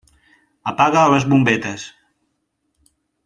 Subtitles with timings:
[0.71, 1.85] Apaga les bombetes.